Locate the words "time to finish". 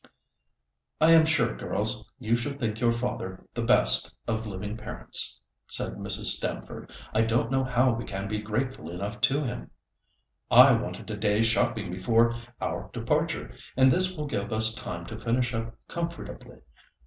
14.73-15.53